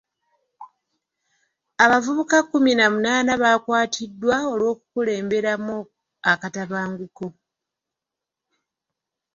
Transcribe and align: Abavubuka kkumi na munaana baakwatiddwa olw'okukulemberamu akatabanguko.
Abavubuka 1.83 2.37
kkumi 2.43 2.71
na 2.75 2.85
munaana 2.93 3.33
baakwatiddwa 3.41 4.35
olw'okukulemberamu 4.51 5.77
akatabanguko. 6.31 7.25